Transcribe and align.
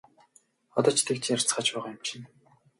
Одоо 0.77 0.91
ч 0.97 0.99
тэгж 1.07 1.23
ярьцгааж 1.35 1.67
байгаа 1.71 1.91
юм 1.95 1.99
чинь! 2.07 2.25